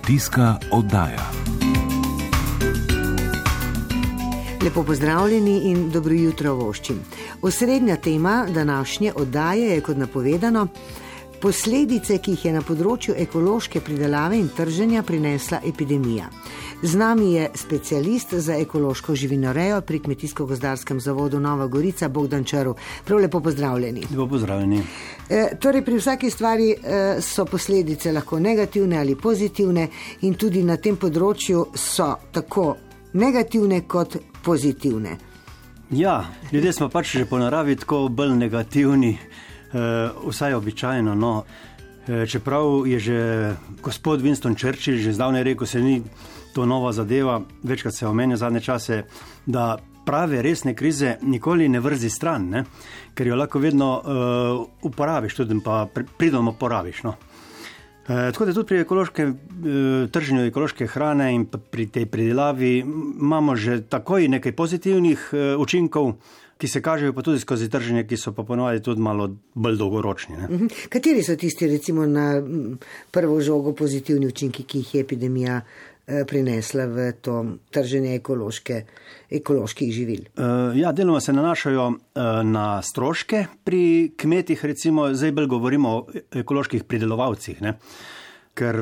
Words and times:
Kmetijska 0.00 0.54
oddaja. 0.70 1.30
Lepo 4.64 4.84
pozdravljeni 4.84 5.60
in 5.64 5.90
dobro 5.90 6.14
jutro 6.14 6.54
voščim. 6.54 7.00
Osrednja 7.42 7.96
tema 7.96 8.46
današnje 8.54 9.12
oddaje 9.16 9.70
je, 9.74 9.80
kot 9.80 9.96
napovedano, 9.96 10.66
posledice, 11.40 12.18
ki 12.18 12.34
jih 12.36 12.44
je 12.44 12.52
na 12.52 12.60
področju 12.62 13.14
ekološke 13.18 13.80
pridelave 13.80 14.38
in 14.38 14.48
trženja 14.56 15.02
prinesla 15.02 15.60
epidemija. 15.66 16.28
Z 16.82 16.96
nami 16.96 17.32
je 17.34 17.48
specialist 17.54 18.34
za 18.34 18.56
ekološko 18.56 19.14
živinorejo 19.14 19.80
pri 19.80 19.98
Kmetijsko-gozdarskem 20.00 21.00
zavodu 21.00 21.40
Nova 21.40 21.66
Gorica, 21.66 22.08
Bogdan 22.08 22.44
Črv. 22.44 22.72
Prav 23.04 23.20
lepo 23.20 23.40
pozdravljeni. 23.40 24.06
Lepo 24.10 24.26
pozdravljeni. 24.28 24.82
E, 25.28 25.42
torej, 25.60 25.84
pri 25.84 25.98
vsaki 25.98 26.30
stvari 26.30 26.70
e, 26.70 26.76
so 27.20 27.44
posledice 27.44 28.12
lahko 28.12 28.38
negativne 28.40 28.98
ali 28.98 29.16
pozitivne, 29.16 29.88
in 30.22 30.34
tudi 30.34 30.64
na 30.64 30.76
tem 30.76 30.96
področju 30.96 31.66
so 31.74 32.14
tako 32.32 32.76
negativne 33.12 33.82
kot 33.88 34.16
pozitivne. 34.42 35.16
Ja, 35.90 36.24
ljudje 36.52 36.72
smo 36.72 36.88
pač 36.88 37.16
že 37.18 37.24
po 37.26 37.38
naravi 37.38 37.76
tako 37.76 38.08
bolj 38.08 38.36
negativni, 38.38 39.18
vsaj 40.26 40.54
običajno. 40.54 41.14
No. 41.14 41.44
Čeprav 42.26 42.86
je 42.86 42.98
že 42.98 43.18
gospod 43.82 44.22
Winston 44.22 44.56
Churchill 44.58 44.98
že 44.98 45.12
zdavnaj 45.12 45.44
rekel, 45.44 45.66
se 45.66 45.80
ni 45.80 46.02
to 46.54 46.66
nova 46.66 46.92
zadeva, 46.92 47.40
večkrat 47.62 47.94
se 47.94 48.06
omenja 48.06 48.36
zadnje 48.36 48.60
čase, 48.60 49.02
da 49.46 49.78
prave 50.06 50.42
resne 50.42 50.74
krize 50.74 51.16
nikoli 51.22 51.68
ne 51.68 51.80
vrzi 51.80 52.10
stran, 52.10 52.48
ne? 52.50 52.64
ker 53.14 53.26
jo 53.26 53.36
lahko 53.36 53.58
vedno 53.58 53.90
uh, 54.00 54.66
uporabiš, 54.82 55.34
tudi 55.34 55.60
pa 55.64 55.86
pridemo 56.18 56.52
porabiš. 56.52 57.02
No. 57.02 57.14
E, 58.10 58.32
tako 58.32 58.44
da 58.44 58.52
tudi 58.52 58.66
pri 58.66 58.78
ekološkem 58.80 59.28
e, 59.30 60.06
trženju 60.10 60.46
ekološke 60.46 60.86
hrane 60.86 61.34
in 61.34 61.44
pri 61.46 61.86
tej 61.86 62.06
pridelavi 62.06 62.78
imamo 63.20 63.56
že 63.56 63.82
takoj 63.86 64.28
nekaj 64.28 64.52
pozitivnih 64.52 65.28
e, 65.32 65.56
učinkov, 65.56 66.14
ki 66.60 66.68
se 66.68 66.82
kažejo 66.84 67.14
pa 67.16 67.24
tudi 67.24 67.40
skozi 67.40 67.70
trženje, 67.72 68.04
ki 68.04 68.18
so 68.20 68.34
pa 68.36 68.44
ponovadi 68.44 68.82
tudi 68.84 69.00
malo 69.00 69.30
bolj 69.54 69.78
dolgoročni. 69.80 70.36
Ne? 70.36 70.48
Mhm. 70.48 70.66
Kateri 70.92 71.22
so 71.24 71.36
tisti, 71.36 71.68
recimo, 71.68 72.06
na 72.06 72.42
prvo 73.10 73.40
žogo 73.40 73.72
pozitivni 73.72 74.28
učinki, 74.28 74.66
ki 74.68 74.84
jih 74.84 74.94
je 74.94 75.06
epidemija 75.06 75.62
Eh, 76.10 76.24
prinesla 76.26 76.90
v 76.90 77.12
to 77.22 77.34
trženje 77.70 78.16
ekološke, 78.18 78.82
ekoloških 79.30 79.92
živil? 79.94 80.24
Uh, 80.34 80.74
ja, 80.74 80.90
deloma 80.92 81.20
se 81.20 81.32
nanašajo 81.32 81.84
uh, 81.86 82.22
na 82.42 82.82
stroške 82.82 83.44
pri 83.64 84.10
kmetih, 84.18 84.64
recimo 84.64 85.06
zdaj 85.14 85.30
bolj 85.32 85.46
govorimo 85.46 85.92
o 85.94 86.06
ekoloških 86.34 86.82
pridelovalcih. 86.90 87.60
Ne? 87.62 87.76
Ker 88.58 88.80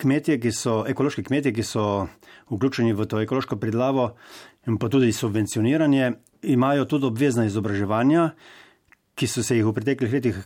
kmetje, 0.00 0.38
ki 0.40 0.54
so, 0.56 0.78
ekološki 0.88 1.26
kmetje, 1.28 1.52
ki 1.52 1.66
so 1.68 1.84
vključeni 2.48 2.96
v 2.96 3.04
to 3.04 3.20
ekološko 3.20 3.60
pridelavo 3.60 4.14
in 4.66 4.80
pa 4.80 4.88
tudi 4.88 5.12
subvencioniranje, 5.12 6.14
imajo 6.42 6.84
tudi 6.84 7.06
obvezna 7.06 7.44
izobraževanja, 7.44 8.30
ki 9.14 9.26
so 9.28 9.42
se 9.44 9.56
jih 9.58 9.66
v 9.66 9.74
preteklih 9.76 10.12
letih 10.12 10.36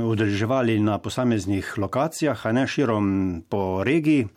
udeleževali 0.00 0.78
na 0.80 0.98
posameznih 0.98 1.74
lokacijah, 1.78 2.46
a 2.46 2.52
ne 2.52 2.66
širom 2.66 3.08
po 3.48 3.84
regiji. 3.84 4.28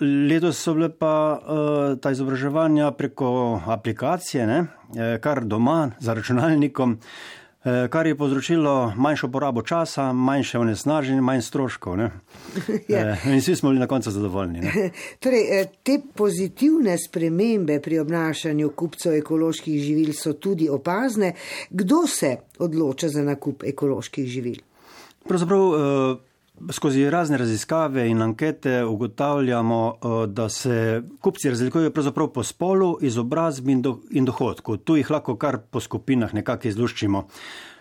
Letos 0.00 0.60
so 0.60 0.74
bile 0.76 0.90
pa 0.92 1.12
uh, 1.36 1.96
ta 2.00 2.12
izobraževanja 2.12 2.90
preko 2.96 3.60
aplikacije, 3.66 4.46
ne, 4.46 4.58
eh, 4.92 5.16
kar 5.24 5.44
doma, 5.44 5.90
za 6.00 6.14
računalnikom, 6.14 6.92
uh, 6.92 7.45
kar 7.90 8.06
je 8.06 8.14
povzročilo 8.14 8.92
manjšo 8.96 9.28
porabo 9.28 9.62
časa, 9.62 10.12
manjše 10.12 10.58
onesnaženje, 10.58 11.20
manj 11.20 11.42
stroškov. 11.42 11.98
ja. 11.98 13.00
uh, 13.12 13.26
in 13.26 13.38
vsi 13.38 13.56
smo 13.56 13.70
bili 13.70 13.80
na 13.80 13.86
koncu 13.86 14.10
zadovoljni. 14.10 14.60
torej, 15.22 15.66
te 15.82 15.98
pozitivne 16.14 16.96
spremembe 16.98 17.80
pri 17.80 17.98
obnašanju 17.98 18.70
kupcev 18.70 19.18
ekoloških 19.18 19.82
živil 19.82 20.12
so 20.14 20.32
tudi 20.32 20.68
opazne. 20.68 21.32
Kdo 21.70 22.06
se 22.06 22.36
odloča 22.58 23.08
za 23.08 23.22
nakup 23.22 23.62
ekoloških 23.64 24.26
živil? 24.26 24.56
Pravzaprav. 25.28 25.60
Skozi 26.72 27.10
razne 27.10 27.36
raziskave 27.38 28.08
in 28.08 28.22
ankete 28.22 28.84
ugotavljamo, 28.84 29.80
eh, 29.94 30.26
da 30.26 30.48
se 30.48 31.02
kupci 31.20 31.48
razlikujejo 31.48 31.90
pravzaprav 31.90 32.28
po 32.28 32.42
spolu, 32.42 32.98
izobrazbi 33.00 33.72
in, 33.72 33.82
do, 33.82 33.98
in 34.10 34.24
dohodku. 34.24 34.76
Tu 34.76 34.96
jih 34.96 35.10
lahko 35.10 35.36
kar 35.36 35.58
po 35.70 35.80
skupinah 35.80 36.34
nekako 36.34 36.68
izluščimo. 36.68 37.26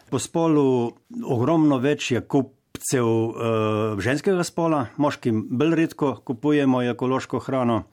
Po 0.10 0.20
spolu 0.20 0.92
ogromno 1.24 1.78
več 1.78 2.12
je 2.12 2.22
kupcev 2.22 3.08
uh, 3.08 3.40
ženskega 4.00 4.44
spola, 4.44 4.86
moški 4.98 5.32
bolj 5.32 5.76
redko 5.76 6.12
kupujemo 6.26 6.84
ekološko 6.84 7.40
hrano 7.40 7.84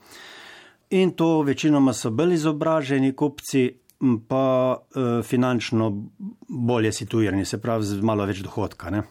in 0.92 1.10
to 1.16 1.40
večinoma 1.42 1.92
so 1.92 2.10
bolj 2.10 2.34
izobraženi 2.34 3.12
kupci, 3.16 3.70
pa 4.28 4.76
uh, 4.76 5.24
finančno 5.24 5.92
bolje 6.48 6.92
situirani, 6.92 7.44
se 7.44 7.60
pravi 7.60 7.84
z 7.84 8.02
malo 8.02 8.26
več 8.26 8.42
dohodka. 8.44 8.90
Ne? 8.90 9.02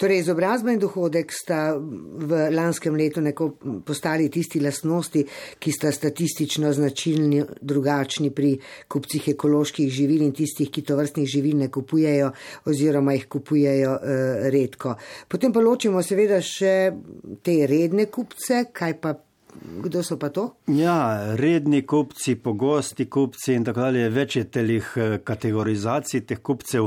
Torej, 0.00 0.22
izobrazba 0.22 0.72
in 0.72 0.78
dohodek 0.80 1.32
sta 1.34 1.74
v 1.76 2.46
lanskem 2.54 2.94
letu 2.96 3.20
neko 3.20 3.50
postali 3.84 4.30
tisti 4.32 4.60
lastnosti, 4.64 5.20
ki 5.60 5.72
sta 5.76 5.92
statistično 5.92 6.72
značilni 6.72 7.42
drugačni 7.60 8.30
pri 8.32 8.54
kupcih 8.88 9.28
ekoloških 9.34 9.90
živil 9.92 10.24
in 10.24 10.32
tistih, 10.32 10.70
ki 10.72 10.86
to 10.88 10.96
vrstnih 10.96 11.28
živil 11.28 11.58
ne 11.60 11.68
kupujejo 11.68 12.30
oziroma 12.72 13.12
jih 13.18 13.26
kupujejo 13.28 13.96
uh, 13.98 14.46
redko. 14.54 14.94
Potem 15.28 15.52
pa 15.52 15.60
ločimo 15.60 16.00
seveda 16.02 16.40
še 16.40 16.76
te 17.44 17.58
redne 17.68 18.08
kupce, 18.08 18.70
kaj 18.72 18.96
pa. 19.02 19.18
Kdo 19.82 19.98
so 20.06 20.14
pa 20.14 20.28
to? 20.30 20.44
Ja, 20.70 21.34
redni 21.34 21.80
kupci, 21.82 22.36
pogosti 22.38 23.08
kupci 23.10 23.56
in 23.58 23.64
tako 23.66 23.82
dalje, 23.82 24.04
več 24.14 24.36
je 24.38 24.44
telih 24.46 24.92
eh, 24.94 25.16
kategorizacij 25.26 26.22
teh 26.30 26.38
kupcev. 26.38 26.86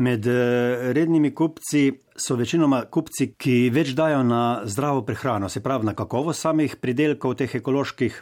Med 0.00 0.24
eh, 0.26 0.92
rednimi 0.96 1.34
kupci 1.36 1.90
so 2.16 2.36
večinoma 2.40 2.86
kupci, 2.88 3.34
ki 3.36 3.68
več 3.68 3.92
dajo 3.92 4.22
na 4.24 4.62
zdravo 4.64 5.02
prehrano, 5.04 5.50
se 5.52 5.60
pravi 5.60 5.84
na 5.90 5.92
kakovost 5.92 6.40
samih 6.40 6.78
pridelkov, 6.80 7.34
teh 7.36 7.54
ekoloških 7.58 8.16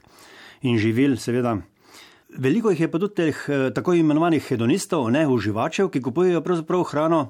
in 0.67 0.81
živil, 0.83 1.15
seveda. 1.23 1.55
Veliko 2.35 2.73
jih 2.75 2.83
je 2.83 2.89
pa 2.91 2.99
tudi 2.99 3.15
teh 3.21 3.45
eh, 3.47 3.69
tako 3.75 3.95
imenovanih 3.95 4.43
hedonistov, 4.51 5.07
ne 5.15 5.23
uživačev, 5.31 5.93
ki 5.95 6.03
kupujejo 6.03 6.43
pravzaprav 6.43 6.83
hrano, 6.91 7.21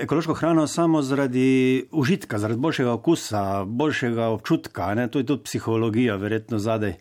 ekološko 0.00 0.34
hrano 0.34 0.66
samo 0.66 1.02
zaradi 1.02 1.86
užitka, 1.92 2.38
zaradi 2.38 2.60
boljšega 2.60 2.92
okusa, 2.92 3.64
boljšega 3.64 4.26
občutka. 4.26 4.94
Ne? 4.94 5.08
To 5.08 5.18
je 5.18 5.26
tudi 5.26 5.42
psihologija, 5.44 6.16
verjetno 6.16 6.58
zadaj. 6.58 6.90
E, 6.90 6.96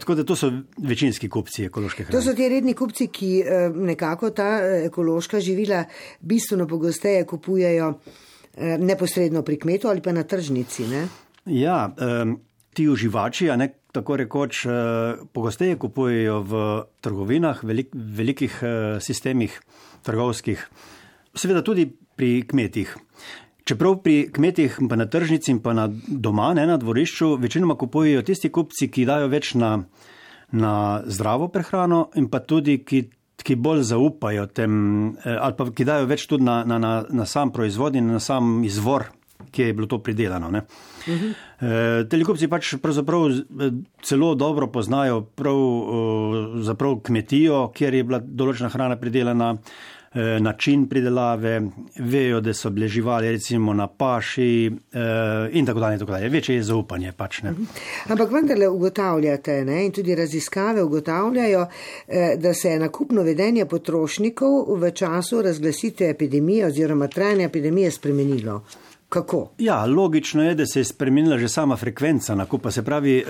tako 0.00 0.14
da 0.14 0.24
to 0.24 0.36
so 0.36 0.52
večinski 0.78 1.28
kupci 1.28 1.64
ekološke 1.64 2.04
hrane. 2.04 2.18
To 2.18 2.22
so 2.22 2.34
ti 2.36 2.48
redni 2.48 2.74
kupci, 2.74 3.08
ki 3.08 3.32
eh, 3.40 3.68
nekako 3.74 4.30
ta 4.30 4.60
ekološka 4.84 5.40
živila 5.40 5.84
bistveno 6.20 6.66
pogosteje 6.66 7.24
kupujejo 7.26 7.94
neposredno 8.78 9.42
pri 9.42 9.58
kmetu 9.58 9.88
ali 9.88 10.00
pa 10.00 10.12
na 10.12 10.22
tržnici. 10.22 10.86
Ne? 10.88 11.08
Ja, 11.46 11.94
ti 12.74 12.88
uživači, 12.88 13.50
a 13.50 13.56
ne 13.56 13.68
tako 13.92 14.16
rekoč, 14.16 14.62
pogosteje 15.32 15.76
kupujejo 15.76 16.40
v 16.40 16.62
trgovinah, 17.04 17.60
velik, 17.64 17.92
velikih 17.92 18.56
sistemih 19.00 19.60
trgovskih 20.02 20.64
seveda 21.36 21.62
tudi 21.62 21.86
pri 22.16 22.42
kmetih. 22.48 22.96
Čeprav 23.66 23.98
pri 24.02 24.28
kmetih, 24.32 24.78
pa 24.88 24.96
na 24.96 25.08
tržnici 25.10 25.50
in 25.50 25.58
pa 25.58 25.74
na 25.74 25.88
doma, 26.06 26.52
ne 26.54 26.66
na 26.66 26.76
dvorišču, 26.78 27.34
večinoma 27.42 27.74
kupujejo 27.74 28.22
tisti 28.22 28.50
kupci, 28.54 28.86
ki 28.88 29.06
dajo 29.08 29.28
več 29.28 29.54
na, 29.58 29.72
na 30.54 31.02
zdravo 31.06 31.48
prehrano 31.50 32.06
in 32.14 32.30
pa 32.30 32.40
tudi, 32.46 32.78
ki, 32.86 33.02
ki 33.42 33.56
bolj 33.58 33.82
zaupajo 33.90 34.46
tem, 34.54 34.76
eh, 35.18 35.34
ali 35.34 35.58
pa 35.58 35.66
ki 35.66 35.88
dajo 35.88 36.06
več 36.06 36.28
tudi 36.30 36.46
na, 36.46 36.60
na, 36.64 36.78
na, 36.78 36.92
na 37.10 37.26
sam 37.26 37.50
proizvod 37.52 37.98
in 37.98 38.14
na 38.14 38.22
sam 38.22 38.62
izvor, 38.64 39.08
ki 39.50 39.66
je 39.66 39.74
bilo 39.74 39.90
to 39.90 39.98
pridelano. 39.98 40.48
Uh 40.48 40.54
-huh. 41.06 41.34
e, 41.60 42.08
Telikupci 42.08 42.48
pač 42.48 42.74
pravzaprav 42.82 43.30
eh, 43.30 43.72
celo 44.02 44.34
dobro 44.34 44.66
poznajo 44.66 45.20
prav, 45.20 45.58
prav 46.78 47.00
kmetijo, 47.02 47.72
kjer 47.74 47.94
je 47.94 48.04
bila 48.04 48.18
določena 48.20 48.68
hrana 48.68 48.96
pridelana. 48.96 49.56
Eh, 50.16 50.40
način 50.40 50.88
pridelave, 50.88 51.62
vejo, 51.98 52.40
da 52.40 52.54
so 52.54 52.70
bile 52.70 52.88
živali 52.88 53.30
recimo 53.30 53.72
na 53.72 53.86
paši 53.86 54.66
eh, 54.92 54.98
in 55.52 55.66
tako 55.66 55.80
dalje. 55.80 55.98
Tako 55.98 56.12
dalje. 56.12 56.28
Večje 56.28 56.54
je 56.54 56.62
zaupanje. 56.62 57.12
Pač, 57.12 57.42
Ampak 58.08 58.30
vendarle 58.30 58.68
ugotavljate 58.68 59.64
ne? 59.64 59.86
in 59.86 59.92
tudi 59.92 60.14
raziskave 60.14 60.82
ugotavljajo, 60.82 61.66
eh, 62.08 62.36
da 62.38 62.54
se 62.54 62.68
je 62.68 62.78
nakupno 62.78 63.22
vedenje 63.22 63.66
potrošnikov 63.66 64.78
v 64.80 64.90
času 64.90 65.42
razglasitve 65.42 66.08
epidemije 66.10 66.66
oziroma 66.66 67.08
trajanja 67.08 67.44
epidemije 67.44 67.90
spremenilo. 67.90 68.62
Kako? 69.08 69.50
Ja, 69.58 69.84
logično 69.84 70.42
je, 70.42 70.54
da 70.54 70.66
se 70.66 70.80
je 70.80 70.84
spremenila 70.84 71.38
že 71.38 71.48
sama 71.48 71.76
frekvenca 71.76 72.34
nakupa. 72.34 72.70
Se 72.70 72.82
pravi, 72.84 73.18
eh, 73.18 73.24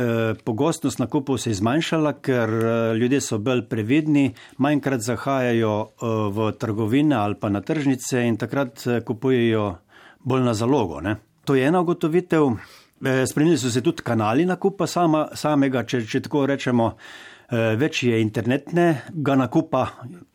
pogostnost 0.45 0.99
nakupov 0.99 1.39
se 1.39 1.51
je 1.51 1.55
zmanjšala, 1.55 2.13
ker 2.13 2.49
eh, 2.49 2.95
ljudje 2.97 3.21
so 3.21 3.39
bolj 3.39 3.67
previdni, 3.69 4.35
manjkrat 4.59 5.01
zahajajo 5.01 5.75
eh, 5.83 6.07
v 6.33 6.53
trgovine 6.59 7.17
ali 7.17 7.35
pa 7.35 7.49
na 7.49 7.61
tržnice 7.61 8.25
in 8.27 8.37
takrat 8.37 8.87
eh, 8.87 9.01
kupujejo 9.01 9.77
bolj 10.25 10.43
na 10.43 10.55
zalogo. 10.55 11.01
Ne? 11.01 11.17
To 11.45 11.55
je 11.55 11.67
ena 11.67 11.81
ugotovitev. 11.81 12.57
Spremenili 13.27 13.59
so 13.59 13.71
se 13.71 13.83
tudi 13.83 14.03
kanali 14.03 14.47
nakupa 14.47 14.87
sama, 14.87 15.29
samega, 15.35 15.85
če, 15.85 16.07
če 16.07 16.21
tako 16.25 16.47
rečemo. 16.47 16.95
Več 17.79 18.03
je 18.03 18.17
internetnega 18.19 19.35
nakupa 19.39 19.85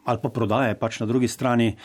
ali 0.06 0.20
pa 0.22 0.30
prodaje 0.30 0.76
pač 0.80 1.00
na 1.00 1.06
drugi 1.06 1.28
strani. 1.28 1.76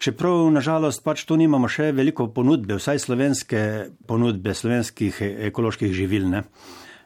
Čeprav 0.00 0.46
nažalost 0.48 1.02
pač 1.04 1.26
tu 1.28 1.36
nimamo 1.36 1.68
še 1.68 1.90
veliko 1.92 2.30
ponudbe, 2.32 2.78
vsaj 2.78 3.02
slovenske 3.02 3.64
ponudbe, 4.08 4.54
slovenskih 4.56 5.18
e, 5.20 5.32
ekoloških 5.50 5.92
živil. 5.92 6.24
Ne. 6.30 6.40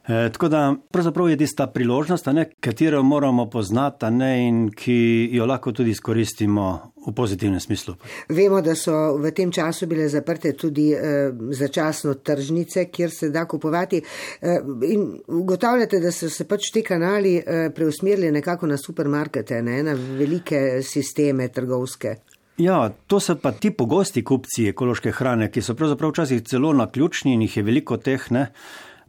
E, 0.07 0.29
tako 0.31 0.49
da 0.49 0.75
pravzaprav 0.95 1.33
je 1.33 1.37
tista 1.41 1.67
priložnost, 1.67 2.27
ne, 2.27 2.45
katero 2.61 3.03
moramo 3.03 3.49
poznati 3.51 4.11
ne, 4.15 4.29
in 4.47 4.59
ki 4.71 5.31
jo 5.33 5.47
lahko 5.47 5.73
tudi 5.73 5.91
izkoristimo 5.91 6.67
v 7.07 7.15
pozitivnem 7.17 7.61
smislu. 7.61 7.95
Vemo, 8.29 8.61
da 8.63 8.77
so 8.79 9.17
v 9.19 9.33
tem 9.35 9.51
času 9.53 9.89
bile 9.91 10.07
zaprte 10.09 10.53
tudi 10.53 10.93
eh, 10.93 11.33
začasno 11.51 12.15
tržnice, 12.15 12.85
kjer 12.95 13.11
se 13.11 13.31
da 13.35 13.43
kupovati. 13.45 13.99
Eh, 14.41 14.61
in 14.93 15.09
ugotavljate, 15.27 16.01
da 16.01 16.13
so 16.13 16.31
se 16.31 16.47
pač 16.47 16.71
ti 16.71 16.85
kanali 16.87 17.35
eh, 17.37 17.71
preusmerili 17.75 18.31
nekako 18.31 18.71
na 18.71 18.79
supermarkete, 18.79 19.63
ne, 19.63 19.83
na 19.83 19.99
velike 19.99 20.83
sisteme 20.83 21.49
trgovske. 21.49 22.17
Ja, 22.59 22.93
to 23.07 23.19
so 23.21 23.35
pa 23.35 23.51
ti 23.53 23.73
pogosti 23.75 24.23
kupci 24.23 24.69
ekološke 24.71 25.11
hrane, 25.11 25.51
ki 25.51 25.63
so 25.63 25.75
pravzaprav 25.75 26.13
včasih 26.13 26.43
celo 26.47 26.73
na 26.73 26.87
ključni 26.87 27.35
in 27.35 27.43
jih 27.43 27.57
je 27.57 27.63
veliko 27.67 27.97
teh. 27.97 28.31
Ne 28.31 28.53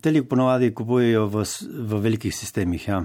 teli 0.06 0.22
ponovadi 0.22 0.74
kupujejo 0.74 1.26
v, 1.28 1.44
v 1.90 2.02
velikih 2.02 2.34
sistemih. 2.36 2.88
Ja. 2.88 3.02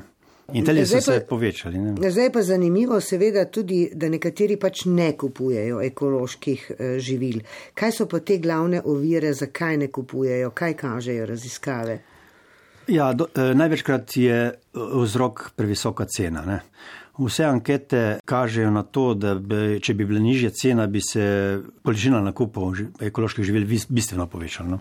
In 0.52 0.66
teli 0.66 0.82
so 0.86 1.00
se 1.00 1.20
povečali. 1.28 1.78
Ne. 1.78 2.10
Zdaj 2.10 2.32
pa 2.34 2.42
zanimivo, 2.42 2.98
seveda, 3.00 3.46
tudi, 3.54 3.84
da 3.94 4.10
nekateri 4.12 4.58
pač 4.60 4.84
ne 4.90 5.12
kupujejo 5.16 5.80
ekoloških 5.86 6.66
eh, 6.70 6.94
živil. 7.00 7.40
Kaj 7.78 7.94
so 7.96 8.08
pa 8.10 8.20
te 8.20 8.40
glavne 8.42 8.82
ovire, 8.84 9.32
zakaj 9.32 9.78
ne 9.84 9.88
kupujejo, 9.94 10.50
kaj 10.50 10.76
kažejo 10.82 11.28
raziskave? 11.30 12.00
Ja, 12.90 13.12
do, 13.14 13.30
eh, 13.32 13.54
največkrat 13.54 14.16
je 14.18 14.40
eh, 14.50 14.56
vzrok 14.74 15.52
previsoka 15.56 16.08
cena. 16.10 16.44
Ne. 16.44 16.60
Vse 17.20 17.44
ankete 17.44 18.18
kažejo 18.24 18.70
na 18.72 18.82
to, 18.82 19.12
da 19.14 19.34
bi, 19.34 19.76
če 19.82 19.94
bi 19.94 20.06
bila 20.08 20.22
nižja 20.24 20.50
cena, 20.56 20.86
bi 20.88 21.02
se 21.04 21.24
količina 21.84 22.22
nakupov 22.24 22.78
ekoloških 23.00 23.44
živil 23.44 23.66
bistveno 23.88 24.26
povečala. 24.26 24.76
No. 24.76 24.78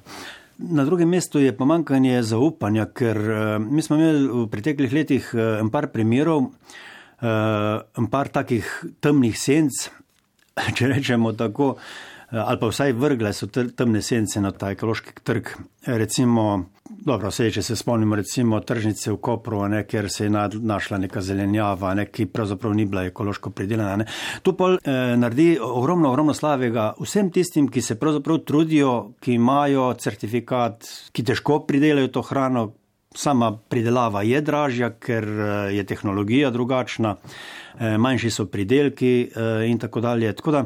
Na 0.59 0.85
drugem 0.87 1.09
mestu 1.09 1.39
je 1.39 1.55
pomankanje 1.55 2.21
zaupanja, 2.23 2.85
ker 2.95 3.19
uh, 3.19 3.39
mi 3.59 3.83
smo 3.83 3.99
imeli 3.99 4.27
v 4.27 4.45
preteklih 4.51 4.93
letih 4.93 5.29
uh, 5.33 5.59
en 5.59 5.71
par 5.71 5.89
primerov, 5.91 6.47
uh, 6.47 7.83
en 7.99 8.07
par 8.11 8.31
takih 8.31 8.67
temnih 9.03 9.35
senc, 9.39 9.89
če 10.79 10.93
rečemo 10.95 11.35
tako, 11.35 11.75
uh, 11.75 12.18
ali 12.31 12.59
pa 12.59 12.67
vsaj 12.69 12.93
vrgle 12.93 13.33
so 13.33 13.47
temne 13.49 14.01
sence 14.01 14.41
na 14.41 14.51
ta 14.51 14.71
ekološki 14.71 15.21
trg. 15.23 15.53
Recimo, 15.85 16.65
Dobro, 16.89 17.29
vse, 17.29 17.47
če 17.53 17.61
se 17.63 17.75
spomnimo, 17.77 18.17
recimo 18.17 18.57
tržnice 18.65 19.11
v 19.13 19.19
Kopru, 19.23 19.61
ne, 19.71 19.83
kjer 19.87 20.09
se 20.11 20.25
je 20.25 20.31
našla 20.31 20.97
neka 21.05 21.21
zelenjava, 21.23 21.93
ne, 21.95 22.07
ki 22.11 22.25
pravzaprav 22.33 22.73
ni 22.75 22.87
bila 22.89 23.05
ekološko 23.07 23.53
pridelana. 23.55 24.01
Ne. 24.01 24.07
Tu 24.43 24.53
pa 24.57 24.71
eh, 24.73 25.13
naredi 25.17 25.53
ogromno, 25.63 26.09
ogromno 26.09 26.33
slavega 26.35 26.89
vsem 26.99 27.29
tistim, 27.31 27.69
ki 27.71 27.83
se 27.85 27.95
pravzaprav 27.99 28.41
trudijo, 28.43 28.93
ki 29.23 29.37
imajo 29.37 29.91
certifikat, 30.01 30.89
ki 31.15 31.25
težko 31.31 31.61
pridelajo 31.69 32.11
to 32.17 32.25
hrano. 32.31 32.69
Sama 33.15 33.47
pridelava 33.57 34.21
je 34.21 34.41
dražja, 34.45 34.91
ker 35.01 35.25
eh, 35.25 35.51
je 35.77 35.85
tehnologija 35.87 36.51
drugačna, 36.53 37.15
eh, 37.15 37.97
manjši 37.97 38.33
so 38.33 38.49
pridelki 38.51 39.13
eh, 39.23 39.69
in 39.69 39.79
tako 39.79 40.03
dalje. 40.05 40.33
Tako 40.41 40.57
da 40.57 40.65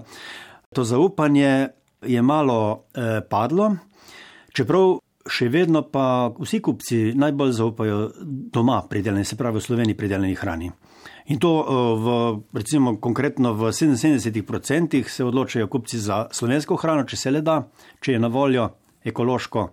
to 0.73 0.83
zaupanje 0.83 1.69
je 2.01 2.21
malo 2.21 2.83
eh, 2.93 3.21
padlo. 3.29 3.75
Čeprav 4.53 4.99
še 5.23 5.47
vedno 5.49 5.85
pa 5.87 6.33
vsi 6.35 6.59
kupci 6.59 6.97
najbolj 7.15 7.51
zaupajo 7.55 7.99
doma 8.53 8.81
pridelani, 8.89 9.25
se 9.25 9.37
pravi 9.39 9.57
v 9.57 9.63
Sloveniji 9.63 9.97
pridelani 9.97 10.35
hrani. 10.35 10.71
In 11.31 11.39
to 11.39 11.51
eh, 11.63 11.71
v, 12.03 12.17
recimo 12.59 12.97
konkretno 12.99 13.53
v 13.53 13.71
77% 13.71 15.03
se 15.07 15.23
odločajo 15.23 15.67
kupci 15.67 15.99
za 15.99 16.27
slovensko 16.31 16.75
hrano, 16.75 17.07
če 17.07 17.17
se 17.17 17.31
le 17.31 17.41
da, 17.41 17.61
če 18.01 18.17
je 18.17 18.19
na 18.19 18.27
voljo 18.27 18.69
ekološko, 19.03 19.67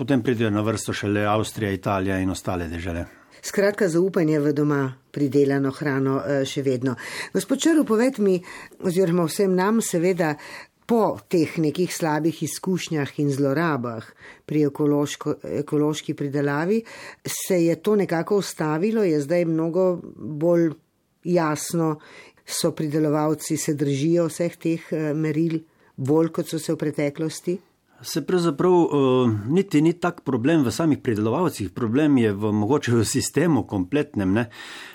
potem 0.00 0.22
pridejo 0.24 0.50
na 0.50 0.64
vrsto 0.64 0.96
šele 0.96 1.26
Avstrija, 1.28 1.72
Italija 1.76 2.20
in 2.20 2.30
ostale 2.30 2.68
države. 2.68 3.19
Skratka, 3.42 3.88
zaupanje 3.88 4.40
v 4.40 4.52
doma 4.52 4.82
pridelano 5.10 5.72
hrano 5.72 6.20
eh, 6.20 6.42
še 6.44 6.62
vedno. 6.62 6.96
Gospod 7.32 7.60
Črl, 7.60 7.84
poved 7.88 8.20
mi, 8.20 8.36
oziroma 8.84 9.24
vsem 9.28 9.54
nam, 9.56 9.80
seveda, 9.84 10.34
po 10.90 11.20
teh 11.30 11.52
nekih 11.62 11.92
slabih 11.94 12.34
izkušnjah 12.42 13.12
in 13.22 13.28
zlorabah 13.30 14.08
pri 14.42 14.64
ekološki 14.66 16.16
pridelavi, 16.18 16.80
se 17.22 17.60
je 17.64 17.76
to 17.78 17.94
nekako 17.96 18.40
ustavilo, 18.42 19.04
je 19.06 19.20
zdaj 19.22 19.44
mnogo 19.46 20.00
bolj 20.16 20.72
jasno, 21.24 22.00
so 22.42 22.72
pridelovalci 22.74 23.56
se 23.56 23.74
držijo 23.78 24.26
vseh 24.26 24.56
teh 24.56 24.92
eh, 24.92 25.12
meril, 25.14 25.60
bolj 25.96 26.32
kot 26.34 26.50
so 26.50 26.58
se 26.58 26.74
v 26.74 26.80
preteklosti. 26.82 27.58
Se 28.02 28.26
pravzaprav 28.26 28.72
uh, 28.72 29.30
niti 29.48 29.82
ni 29.82 29.92
tak 29.92 30.22
problem 30.24 30.62
v 30.64 30.72
samih 30.72 30.98
predelovalcih, 31.04 31.68
problem 31.70 32.16
je 32.18 32.32
v 32.32 32.52
mogoče 32.56 32.94
v 32.96 33.04
sistemu 33.04 33.66
kompletnem. 33.68 34.32
Ne? 34.32 34.44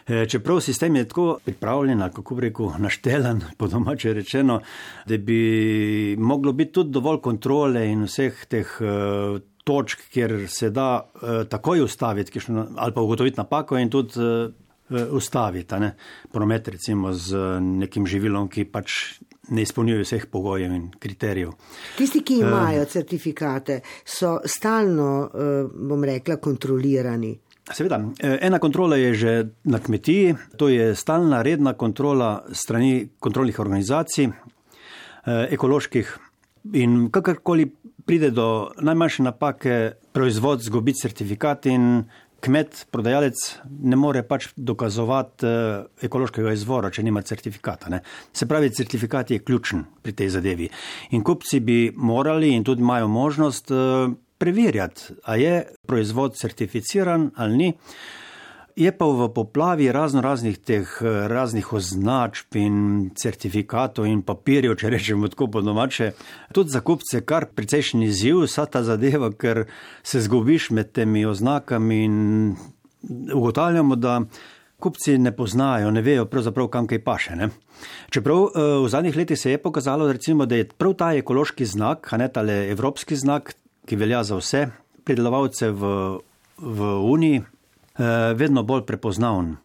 E, 0.08 0.26
čeprav 0.26 0.60
sistem 0.62 0.96
je 0.96 1.04
tako 1.08 1.38
pripravljen, 1.46 2.02
kako 2.14 2.36
bi 2.36 2.48
rekel, 2.48 2.72
naštelen, 2.82 3.44
po 3.60 3.68
domače 3.68 4.14
rečeno, 4.14 4.60
da 5.06 5.18
bi 5.18 6.16
moglo 6.18 6.54
biti 6.54 6.72
tudi 6.80 6.92
dovolj 6.98 7.22
kontrole 7.22 7.86
in 7.92 8.08
vseh 8.10 8.46
teh 8.50 8.74
uh, 8.82 9.38
točk, 9.64 10.10
kjer 10.10 10.48
se 10.50 10.70
da 10.70 11.06
uh, 11.06 11.46
takoj 11.50 11.86
ustaviti 11.86 12.32
kišno, 12.32 12.68
ali 12.76 12.94
pa 12.94 13.02
ugotoviti 13.02 13.38
napako 13.38 13.78
in 13.78 13.90
tudi 13.90 14.18
uh, 14.18 14.50
ustaviti 15.12 15.76
promet 16.32 16.68
recimo 16.68 17.14
z 17.14 17.38
nekim 17.62 18.08
živilom, 18.08 18.50
ki 18.50 18.66
pač 18.66 19.20
ne 19.50 19.62
izpolnjujejo 19.62 20.04
vseh 20.04 20.26
pogojev 20.32 20.74
in 20.74 20.90
kriterijev. 21.00 21.52
Tisti, 21.98 22.22
ki 22.26 22.40
imajo 22.42 22.82
uh, 22.82 22.90
certifikate, 22.90 23.80
so 24.06 24.40
stalno, 24.46 25.10
uh, 25.26 25.72
bom 25.90 26.04
rekla, 26.04 26.38
kontrolirani. 26.38 27.36
Seveda, 27.74 27.98
eh, 28.20 28.38
ena 28.46 28.60
kontrola 28.60 28.96
je 28.96 29.14
že 29.14 29.32
na 29.64 29.80
kmetiji, 29.80 30.36
to 30.58 30.70
je 30.70 30.96
stalna, 30.96 31.42
redna 31.42 31.74
kontrola 31.74 32.46
strani 32.52 33.08
kontrolnih 33.20 33.60
organizacij, 33.60 34.30
ekoloških 35.26 36.18
in 36.74 37.10
kakorkoli 37.10 37.66
pride 38.06 38.30
do 38.30 38.70
najmanjše 38.82 39.24
napake, 39.24 39.92
proizvod 40.14 40.62
zgubi 40.62 40.94
certifikat 40.94 41.66
in 41.66 42.04
kmet, 42.44 42.86
prodajalec 42.92 43.42
ne 43.84 43.96
more 44.00 44.24
pač 44.28 44.50
dokazovati 44.56 45.46
uh, 45.46 45.86
ekološkega 46.06 46.54
izvora, 46.54 46.92
če 46.94 47.06
nima 47.06 47.24
certifikata. 47.26 47.90
Ne. 47.94 48.02
Se 48.34 48.48
pravi, 48.50 48.74
certifikat 48.76 49.32
je 49.32 49.40
ključen 49.44 49.86
pri 50.04 50.14
tej 50.14 50.34
zadevi. 50.38 50.70
In 51.18 51.24
kupci 51.24 51.60
bi 51.60 51.80
morali 51.96 52.54
in 52.56 52.64
tudi 52.64 52.86
imajo 52.86 53.08
možnost 53.08 53.72
uh, 53.72 54.12
preverjati, 54.38 55.16
a 55.24 55.36
je 55.40 55.64
proizvod 55.88 56.36
certificiran 56.38 57.32
ali 57.36 57.58
ni. 57.58 57.74
Je 58.76 58.92
pa 58.92 59.06
v 59.08 59.30
poplavi 59.32 59.92
razno 59.92 60.22
raznih 60.22 60.58
teh 60.60 60.84
eh, 61.02 61.28
raznih 61.32 61.74
označb 61.74 62.58
in 62.60 62.76
certifikatov 63.16 64.04
in 64.06 64.20
papirjev, 64.22 64.76
če 64.76 64.92
rečemo 64.92 65.30
tako 65.32 65.48
po 65.48 65.62
domače, 65.64 66.12
tudi 66.52 66.76
za 66.76 66.82
kupce 66.84 67.22
kar 67.24 67.48
precejšen 67.56 68.04
izziv, 68.04 68.42
vsa 68.44 68.66
ta 68.68 68.84
zadeva, 68.84 69.32
ker 69.32 69.64
se 70.04 70.20
zgubiš 70.28 70.74
med 70.76 70.92
temi 70.92 71.24
oznakami 71.26 72.02
in 72.04 72.18
ugotavljamo, 73.34 73.96
da 73.96 74.20
kupci 74.80 75.18
ne 75.24 75.32
poznajo, 75.32 75.96
ne 75.96 76.04
vejo 76.04 76.28
pravzaprav 76.28 76.68
kam 76.68 76.92
kaj 76.92 77.04
paše. 77.08 77.40
Ne? 77.40 77.50
Čeprav 78.12 78.44
eh, 78.44 78.70
v 78.84 78.92
zadnjih 78.92 79.16
letih 79.16 79.40
se 79.40 79.56
je 79.56 79.64
pokazalo, 79.64 80.12
recimo, 80.12 80.46
da 80.46 80.60
je 80.60 80.68
prav 80.68 81.00
ta 81.00 81.14
ekološki 81.16 81.66
znak, 81.66 82.12
a 82.12 82.20
ne 82.20 82.28
tale 82.28 82.66
evropski 82.76 83.16
znak, 83.16 83.56
ki 83.88 83.96
velja 83.96 84.24
za 84.28 84.36
vse 84.36 84.68
pridelovalce 85.08 85.72
v, 85.72 85.98
v 86.60 86.96
Uniji, 87.08 87.46
vedno 88.36 88.64
bolj 88.64 88.82
prepoznaven. 88.86 89.56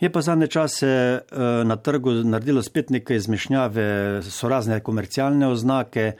Je 0.00 0.12
pa 0.12 0.20
zadnje 0.22 0.46
čase 0.46 0.86
eh, 0.86 1.20
na 1.64 1.76
trgu 1.76 2.10
naredilo 2.10 2.62
spet 2.62 2.90
neke 2.90 3.16
izmešnjave, 3.16 4.22
so 4.22 4.48
razne 4.48 4.80
komercialne 4.80 5.46
oznake, 5.46 6.12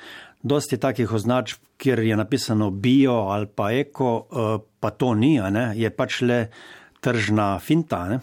dosti 0.43 0.79
takih 0.79 1.12
označb, 1.12 1.62
kjer 1.77 1.99
je 1.99 2.17
napisano 2.17 2.71
bio 2.71 3.12
ali 3.12 3.47
pa 3.47 3.71
eko, 3.73 4.27
eh, 4.31 4.67
pa 4.81 4.91
to 4.91 5.15
ni, 5.15 5.41
je 5.75 5.91
pač 5.91 6.21
le 6.23 6.47
tržna 7.00 7.59
finta. 7.59 8.09
Ne? 8.09 8.21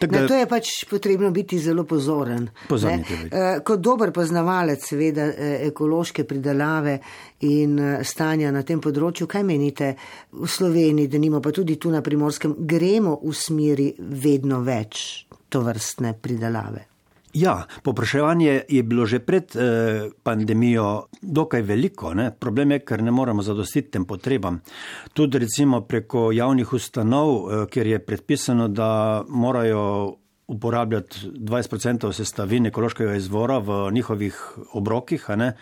Na 0.00 0.26
to 0.26 0.34
je 0.34 0.46
pač 0.46 0.84
potrebno 0.90 1.30
biti 1.30 1.58
zelo 1.58 1.84
pozoren. 1.84 2.48
Eh, 2.70 3.60
kot 3.64 3.80
dober 3.80 4.12
poznavalec, 4.12 4.84
seveda, 4.86 5.26
eh, 5.26 5.66
ekološke 5.66 6.24
pridelave 6.24 6.98
in 7.40 7.78
eh, 7.78 8.04
stanja 8.04 8.50
na 8.50 8.62
tem 8.62 8.80
področju, 8.80 9.26
kaj 9.26 9.44
menite 9.44 9.94
v 10.32 10.48
Sloveniji, 10.48 11.08
da 11.08 11.18
nimo 11.18 11.40
pa 11.40 11.50
tudi 11.50 11.76
tu 11.76 11.90
na 11.90 12.00
primorskem, 12.00 12.54
gremo 12.66 13.18
v 13.22 13.34
smeri 13.34 13.90
vedno 13.98 14.62
več 14.64 15.26
to 15.50 15.64
vrstne 15.66 16.14
pridelave? 16.22 16.89
Ja, 17.32 17.66
popraševanje 17.82 18.62
je 18.68 18.82
bilo 18.82 19.06
že 19.06 19.20
pred 19.22 19.56
eh, 19.56 20.10
pandemijo 20.22 21.06
dokaj 21.22 21.62
veliko. 21.62 22.14
Ne? 22.14 22.30
Problem 22.30 22.70
je, 22.70 22.80
ker 22.84 23.02
ne 23.02 23.10
moremo 23.10 23.42
zadostiti 23.42 23.90
tem 23.90 24.04
potrebam. 24.04 24.60
Tudi 25.12 25.38
recimo 25.38 25.80
preko 25.80 26.32
javnih 26.32 26.72
ustanov, 26.72 27.30
eh, 27.30 27.66
kjer 27.70 27.86
je 27.86 27.98
predpisano, 27.98 28.68
da 28.68 29.22
morajo 29.28 30.16
uporabljati 30.50 31.30
20% 31.38 32.12
sestavin 32.12 32.66
ekološkega 32.66 33.14
izvora 33.14 33.58
v 33.58 33.90
njihovih 33.92 34.40
obrokih, 34.72 35.28
Eh, 35.30 35.52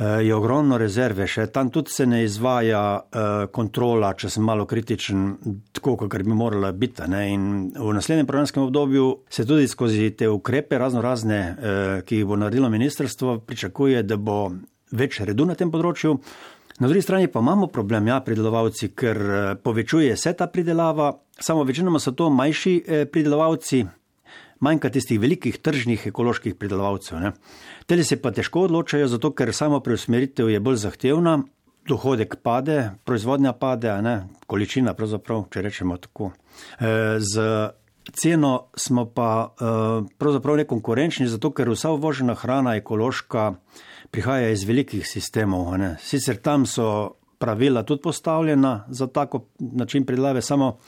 je 0.00 0.34
ogromno 0.34 0.78
rezerve, 0.80 1.26
še 1.28 1.46
tam 1.52 1.68
tudi 1.70 1.92
se 1.92 2.06
ne 2.08 2.22
izvaja 2.24 2.82
uh, 2.96 3.26
kontrola, 3.52 4.14
če 4.16 4.30
sem 4.32 4.46
malo 4.48 4.64
kritičen, 4.68 5.26
tako 5.76 5.96
kot 6.00 6.14
bi 6.24 6.36
morala 6.36 6.70
biti. 6.72 7.04
Ne? 7.10 7.20
In 7.34 7.42
v 7.76 7.92
naslednjem 7.96 8.28
programskem 8.28 8.64
obdobju 8.64 9.10
se 9.28 9.44
tudi 9.44 9.68
skozi 9.68 10.10
te 10.16 10.30
ukrepe, 10.32 10.78
razno 10.80 11.04
razne, 11.04 11.40
uh, 11.52 11.92
ki 12.06 12.22
jih 12.22 12.30
bo 12.30 12.40
naredilo 12.40 12.72
ministrstvo, 12.72 13.42
pričakuje, 13.44 14.00
da 14.08 14.16
bo 14.16 14.40
več 14.96 15.20
redu 15.20 15.44
na 15.50 15.58
tem 15.58 15.68
področju. 15.72 16.16
Na 16.80 16.88
drugi 16.88 17.04
strani 17.04 17.28
pa 17.28 17.44
imamo 17.44 17.68
problem, 17.68 18.08
ja, 18.08 18.22
pridelovalci, 18.24 18.94
ker 18.96 19.20
povečuje 19.60 20.16
se 20.16 20.32
ta 20.32 20.48
pridelava, 20.48 21.12
samo 21.36 21.66
večinoma 21.68 22.00
so 22.00 22.16
to 22.16 22.30
manjši 22.32 22.78
pridelovalci, 23.12 23.84
manjka 24.60 24.90
tistih 24.90 25.20
velikih 25.20 25.58
tržnih 25.58 26.06
ekoloških 26.06 26.54
pridelovalcev. 26.54 27.20
Ne. 27.20 27.32
Tele 27.86 28.04
se 28.04 28.20
pa 28.22 28.32
težko 28.32 28.66
odločajo, 28.68 29.08
zato 29.08 29.32
ker 29.34 29.54
samo 29.56 29.80
preusmeritev 29.80 30.50
je 30.50 30.60
bolj 30.60 30.82
zahtevna, 30.84 31.40
dohodek 31.88 32.36
pade, 32.42 32.90
proizvodnja 33.04 33.52
pade, 33.52 33.92
ne, 34.02 34.16
količina 34.46 34.94
pravzaprav, 34.94 35.46
če 35.52 35.62
rečemo 35.64 35.96
tako. 35.96 36.30
E, 36.78 37.18
z 37.18 37.46
ceno 38.12 38.52
smo 38.76 39.06
pa 39.14 39.30
e, 39.48 39.70
pravzaprav 40.18 40.60
nekonkurenčni, 40.62 41.28
zato 41.28 41.52
ker 41.56 41.70
vsa 41.72 41.94
uvožena 41.96 42.34
hrana 42.34 42.76
ekološka 42.80 43.54
prihaja 44.10 44.50
iz 44.50 44.66
velikih 44.68 45.06
sistemov. 45.06 45.72
Ne. 45.80 45.94
Sicer 46.04 46.40
tam 46.42 46.66
so 46.66 47.16
pravila 47.40 47.82
tudi 47.82 48.02
postavljena 48.02 48.84
za 48.88 49.06
tako 49.06 49.46
način 49.58 50.04
pridelave, 50.06 50.42
samo 50.42 50.78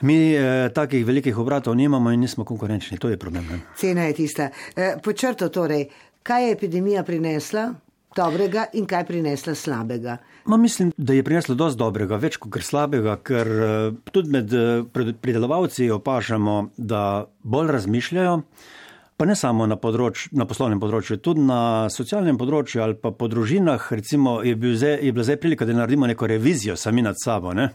Mi 0.00 0.34
eh, 0.34 0.68
takih 0.74 1.06
velikih 1.06 1.38
obratov 1.38 1.76
nimamo 1.76 2.10
in 2.10 2.20
nismo 2.20 2.44
konkurenčni, 2.44 2.98
to 2.98 3.08
je 3.08 3.18
problem. 3.18 3.46
Ne? 3.50 3.60
Cena 3.76 4.08
je 4.10 4.12
tista. 4.12 4.50
Eh, 4.76 4.96
Počrto 5.02 5.48
torej, 5.48 5.88
kaj 6.22 6.46
je 6.46 6.52
epidemija 6.52 7.02
prinesla 7.02 7.74
dobrega 8.16 8.66
in 8.72 8.86
kaj 8.86 9.00
je 9.00 9.06
prinesla 9.06 9.54
slabega? 9.54 10.16
Ma 10.46 10.56
mislim, 10.56 10.92
da 10.96 11.12
je 11.12 11.22
prinesla 11.22 11.54
dosti 11.54 11.78
dobrega, 11.78 12.16
več 12.16 12.36
kot 12.36 12.62
slabega, 12.62 13.16
ker 13.22 13.48
eh, 13.48 13.90
tudi 14.12 14.30
med 14.30 14.52
eh, 14.52 15.12
pridelovalci 15.20 15.90
opažamo, 15.90 16.70
da 16.76 17.26
bolj 17.42 17.72
razmišljajo. 17.78 18.40
Pa 19.16 19.24
ne 19.30 19.36
samo 19.38 19.66
na, 19.70 19.76
področ, 19.78 20.26
na 20.34 20.42
poslovnem 20.42 20.80
področju, 20.82 21.20
tudi 21.22 21.44
na 21.46 21.86
socialnem 21.86 22.38
področju 22.38 22.82
ali 22.82 22.96
pa 22.98 23.12
po 23.14 23.28
družinah. 23.30 23.86
Recimo, 23.94 24.40
je, 24.42 24.56
bil 24.58 24.74
zdaj, 24.74 24.98
je 25.06 25.12
bila 25.14 25.26
zdaj 25.28 25.38
prilika, 25.38 25.68
da 25.68 25.76
naredimo 25.76 26.08
neko 26.10 26.26
revizijo 26.26 26.74
sami 26.76 27.04
nad 27.06 27.20
sabo. 27.22 27.54
Ne? 27.54 27.68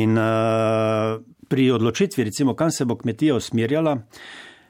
In 0.00 0.16
uh, 0.16 1.20
pri 1.52 1.68
odločitvi, 1.70 2.24
recimo, 2.24 2.54
kam 2.56 2.70
se 2.70 2.84
bo 2.88 2.96
kmetija 2.96 3.36
usmerjala, 3.36 3.98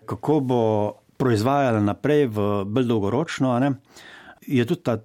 kako 0.07 0.41
bo 0.41 0.63
proizvajala 1.17 1.79
naprej 1.81 2.27
v 2.35 2.47
bolj 2.67 2.89
dolgoročno, 2.91 3.53
ne, 3.63 3.69
je 4.43 4.65
tudi 4.67 4.83
ta 4.83 4.97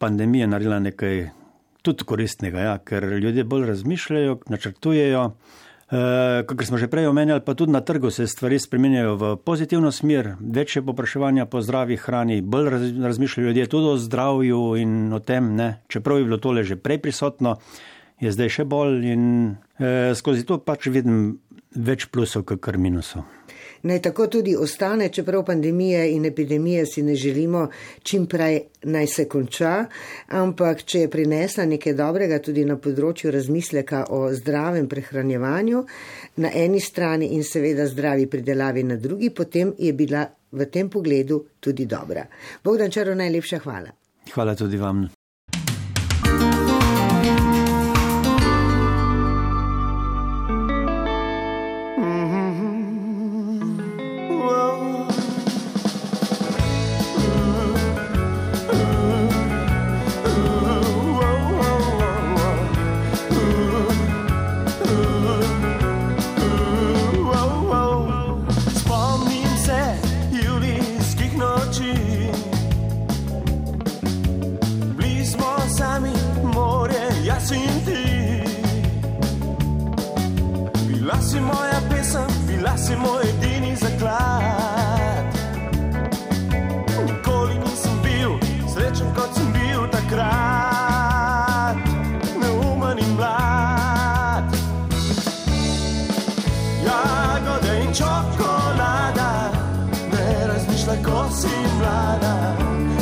pandemija 0.00 0.46
naredila 0.48 0.78
nekaj 0.80 1.26
tudi 1.84 2.06
koristnega, 2.08 2.62
ja, 2.64 2.78
ker 2.78 3.04
ljudje 3.20 3.44
bolj 3.44 3.66
razmišljajo, 3.68 4.38
načrtujejo. 4.48 5.26
E, 5.86 6.00
Kot 6.48 6.64
smo 6.66 6.80
že 6.80 6.88
prej 6.88 7.10
omenjali, 7.10 7.44
pa 7.44 7.54
tudi 7.54 7.74
na 7.74 7.82
trgu 7.84 8.10
se 8.10 8.24
stvari 8.26 8.56
spremenjajo 8.58 9.12
v 9.16 9.34
pozitivno 9.36 9.92
smer, 9.92 10.32
večje 10.40 10.82
popraševanja 10.88 11.44
po 11.46 11.60
zdravi 11.60 12.00
hrani, 12.00 12.40
bolj 12.40 12.72
razmišljajo 13.04 13.46
ljudje 13.48 13.66
tudi 13.66 13.92
o 13.92 14.00
zdravju 14.00 14.62
in 14.80 15.12
o 15.12 15.20
tem, 15.20 15.52
ne, 15.54 15.82
čeprav 15.88 16.18
je 16.18 16.24
bilo 16.24 16.40
tole 16.40 16.64
že 16.64 16.80
prej 16.80 16.98
prisotno 17.04 17.58
je 18.20 18.32
zdaj 18.32 18.52
še 18.58 18.64
bolj 18.64 19.10
in 19.12 19.24
eh, 19.78 20.12
skozi 20.16 20.46
to 20.48 20.58
pač 20.58 20.88
vidim 20.92 21.38
več 21.76 22.06
plusov, 22.08 22.46
kot 22.48 22.62
kar 22.64 22.78
minusov. 22.80 23.26
Naj 23.86 24.00
tako 24.02 24.26
tudi 24.26 24.56
ostane, 24.56 25.08
čeprav 25.12 25.44
pandemije 25.44 26.00
in 26.14 26.24
epidemije 26.24 26.86
si 26.86 27.02
ne 27.02 27.14
želimo 27.14 27.66
čim 28.02 28.26
prej 28.26 28.60
naj 28.82 29.06
se 29.06 29.26
konča, 29.28 29.74
ampak 30.28 30.82
če 30.82 31.04
je 31.04 31.10
prinesla 31.10 31.66
nekaj 31.66 31.94
dobrega 31.94 32.40
tudi 32.42 32.64
na 32.64 32.78
področju 32.82 33.30
razmisleka 33.30 34.06
o 34.10 34.22
zdravem 34.34 34.88
prehranjevanju 34.88 35.84
na 36.42 36.50
eni 36.54 36.80
strani 36.80 37.34
in 37.36 37.44
seveda 37.44 37.86
zdravi 37.86 38.26
pridelavi 38.26 38.82
na 38.82 38.96
drugi, 38.96 39.30
potem 39.30 39.74
je 39.78 39.92
bila 39.92 40.24
v 40.52 40.66
tem 40.72 40.88
pogledu 40.90 41.44
tudi 41.60 41.86
dobra. 41.86 42.26
Bogdan 42.64 42.90
Čaro, 42.90 43.14
najlepša 43.14 43.62
hvala. 43.62 43.94
Hvala 44.32 44.56
tudi 44.56 44.80
vam. 44.80 45.06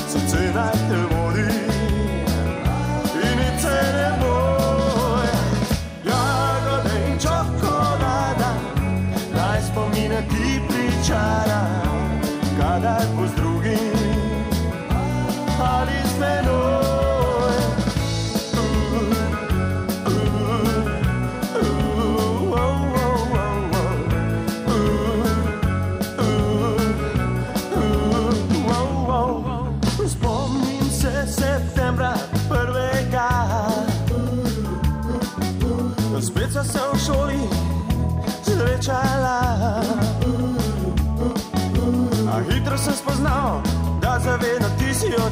So 0.08 0.18
tonight 0.28 1.03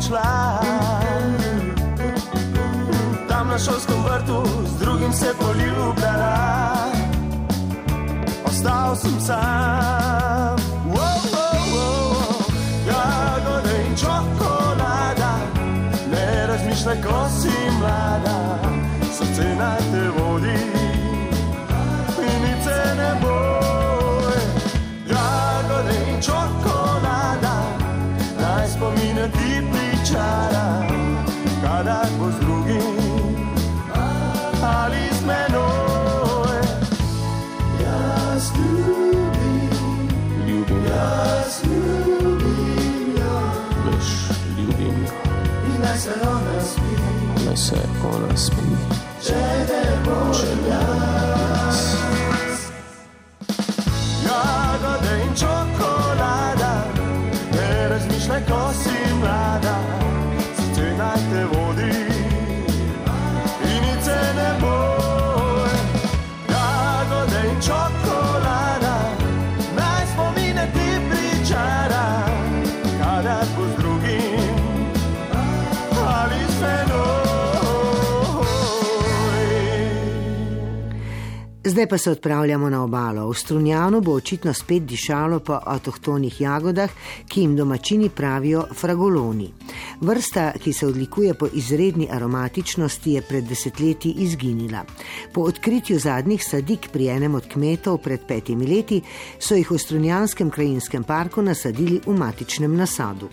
odšla. 0.02 0.60
Tam 3.28 3.48
na 3.48 3.58
šolskem 3.58 4.02
vrtu 4.02 4.42
z 4.66 4.78
drugim 4.78 5.12
se 5.12 5.34
poljubljala, 5.40 6.36
ostal 8.44 8.96
sem 8.96 9.20
sam. 9.20 10.56
Wow, 10.86 11.18
wow, 11.32 11.62
wow. 11.74 12.42
Jagode 12.86 13.86
in 13.88 13.96
čokolada, 13.96 15.34
ne 16.10 16.46
razmišljaj, 16.46 17.02
ko 17.02 17.28
si 17.40 17.52
mlada, 17.80 18.58
srce 19.12 19.54
naj 19.58 19.78
te 19.78 20.08
vodi. 20.18 20.81
Zdaj 81.64 81.86
pa 81.86 81.98
se 81.98 82.10
odpravljamo 82.10 82.70
na 82.70 82.84
obalo. 82.84 83.30
V 83.30 83.34
Strunjanu 83.34 84.00
bo 84.00 84.12
očitno 84.12 84.54
spet 84.54 84.82
dišalo 84.82 85.38
po 85.40 85.60
avtohtonih 85.66 86.40
jagodah, 86.40 86.90
ki 87.28 87.40
jim 87.40 87.56
domačini 87.56 88.08
pravijo 88.08 88.64
fragoloni. 88.74 89.52
Vrsta, 90.00 90.52
ki 90.58 90.72
se 90.72 90.86
odlikuje 90.86 91.34
po 91.34 91.46
izredni 91.52 92.08
aromatičnosti, 92.10 93.12
je 93.12 93.22
pred 93.22 93.44
desetletji 93.44 94.12
izginila. 94.12 94.84
Po 95.32 95.40
odkritju 95.40 95.98
zadnjih 95.98 96.44
sadik 96.44 96.88
pri 96.92 97.06
enem 97.08 97.34
od 97.34 97.46
kmetov 97.48 97.98
pred 97.98 98.20
petimi 98.28 98.66
leti 98.66 99.00
so 99.38 99.54
jih 99.54 99.70
v 99.70 99.78
Strunjanskem 99.78 100.50
krajinskem 100.50 101.04
parku 101.04 101.42
nasadili 101.42 102.00
v 102.06 102.18
matičnem 102.18 102.76
nasadu. 102.76 103.28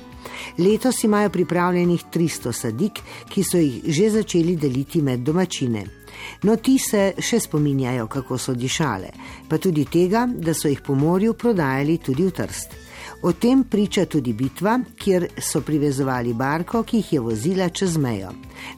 Letos 0.58 1.04
imajo 1.04 1.30
pripravljenih 1.30 2.04
300 2.14 2.54
sadik, 2.54 3.02
ki 3.30 3.44
so 3.44 3.58
jih 3.58 3.82
že 3.86 4.10
začeli 4.10 4.56
deliti 4.56 5.02
med 5.02 5.20
domačine. 5.20 5.99
No, 6.44 6.56
ti 6.56 6.78
se 6.80 7.14
še 7.20 7.40
spominjajo, 7.40 8.08
kako 8.08 8.38
so 8.38 8.54
dišale, 8.54 9.12
pa 9.50 9.58
tudi 9.58 9.86
tega, 9.86 10.28
da 10.28 10.54
so 10.54 10.72
jih 10.72 10.82
po 10.86 10.96
morju 10.96 11.34
prodajali 11.34 11.98
tudi 11.98 12.28
v 12.28 12.36
Trst. 12.36 12.78
O 13.22 13.34
tem 13.34 13.64
priča 13.64 14.06
tudi 14.06 14.34
bitva, 14.34 14.80
kjer 14.96 15.28
so 15.38 15.62
privezovali 15.62 16.34
barko, 16.34 16.84
ki 16.84 17.02
jih 17.02 17.14
je 17.14 17.24
vozila 17.24 17.70
čez 17.70 17.98
mejo. 17.98 18.32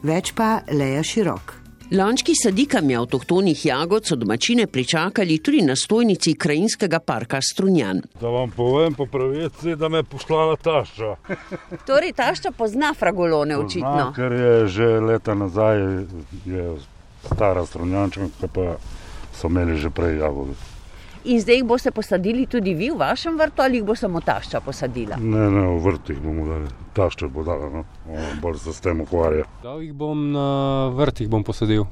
Več 0.04 0.34
pa 0.34 0.62
Leja 0.72 1.04
Širok. 1.06 1.62
Lančki 1.92 2.32
sadikami 2.44 2.96
avtohtonih 2.96 3.66
jagod 3.66 4.06
so 4.08 4.16
domačine 4.16 4.68
pričakali 4.68 5.38
tudi 5.44 5.62
na 5.62 5.76
stojnici 5.76 6.34
krajinskega 6.34 7.00
parka 7.00 7.42
Strunjan. 7.42 8.02
Da 8.22 8.28
vam 8.28 8.52
povem 8.52 8.94
po 8.94 9.06
pravici, 9.06 9.76
da 9.76 9.90
me 9.90 9.98
je 9.98 10.04
poslala 10.04 10.56
tašča. 10.56 11.16
Torej, 11.88 12.14
tašča 12.14 12.52
pozna 12.58 12.94
fragolone, 12.94 13.58
Pozna, 13.58 14.14
ker 14.16 14.32
je 14.32 14.68
že 14.68 14.88
leta 15.00 15.36
nazaj 15.36 15.78
je 16.46 16.78
stara 17.26 17.66
strunjančanka, 17.66 18.48
pa 18.48 18.76
so 19.34 19.48
imeli 19.48 19.78
že 19.78 19.90
prej 19.90 20.18
jagode. 20.20 20.58
In 21.24 21.38
zdaj 21.42 21.56
jih 21.56 21.66
boste 21.70 21.92
posadili 21.92 22.48
tudi 22.50 22.74
vi 22.74 22.90
v 22.90 22.98
vašem 22.98 23.36
vrtu 23.38 23.62
ali 23.62 23.78
jih 23.78 23.86
bo 23.86 23.96
samo 23.96 24.22
tašča 24.26 24.60
posadila? 24.66 25.20
Ne, 25.22 25.50
ne, 25.54 25.68
v 25.70 25.78
vrtih 25.84 26.18
bomo 26.18 26.48
dali, 26.50 26.70
tašča 26.98 27.28
bo 27.28 27.44
dala, 27.46 27.70
no. 27.70 27.84
Bolj 28.42 28.58
se 28.58 28.74
s 28.74 28.82
tem 28.82 29.02
ukvarja. 29.02 29.46
Dal 29.64 29.84
jih 29.86 29.94
bom 29.94 30.32
na 30.34 30.90
vrtih, 30.98 31.30
bom 31.30 31.44
posadil 31.44 31.86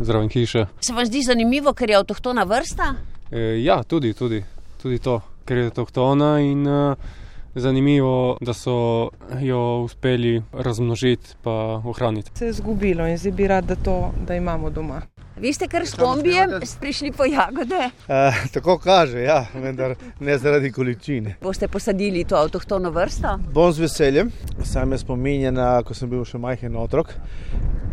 zraven 0.00 0.28
hiše. 0.28 0.66
Se 0.80 0.92
vam 0.92 1.06
zdi 1.06 1.22
zanimivo, 1.22 1.72
ker 1.72 1.90
je 1.90 2.00
avtohtona 2.00 2.42
vrsta? 2.44 2.94
E, 3.30 3.62
ja, 3.62 3.82
tudi, 3.82 4.12
tudi, 4.14 4.42
tudi 4.82 4.98
to, 4.98 5.20
ker 5.46 5.56
je 5.62 5.70
avtohtona 5.70 6.40
in 6.42 6.66
uh, 6.66 7.14
zanimivo, 7.54 8.36
da 8.40 8.52
so 8.52 9.10
jo 9.40 9.80
uspeli 9.84 10.42
razmnožiti 10.52 11.34
in 11.44 11.82
ohraniti. 11.84 12.30
Se 12.34 12.46
je 12.46 12.52
zgubilo 12.52 13.06
in 13.06 13.18
zdaj 13.18 13.32
bi 13.32 13.48
rad, 13.48 13.64
da 13.64 13.76
to 13.76 14.12
da 14.26 14.34
imamo 14.34 14.70
doma. 14.70 15.02
Vi 15.36 15.52
ste 15.52 15.68
kar 15.68 15.86
s 15.86 15.94
kombijem 15.94 16.50
prišli 16.80 17.12
po 17.12 17.24
jagode. 17.24 17.90
Uh, 18.08 18.50
tako 18.52 18.78
kaže, 18.78 19.22
ja, 19.22 19.46
vendar 19.54 19.94
ne 20.20 20.38
zaradi 20.38 20.72
količine. 20.72 21.34
Boste 21.42 21.68
posadili 21.68 22.24
to 22.24 22.36
avtohtono 22.36 22.90
vrsto? 22.90 23.38
Bom 23.52 23.72
z 23.72 23.78
veseljem. 23.78 24.30
Sam 24.62 24.92
je 24.92 24.98
spominjen, 24.98 25.58
ko 25.84 25.94
sem 25.94 26.10
bil 26.10 26.22
še 26.24 26.38
majhen 26.38 26.76
otrok, 26.76 27.10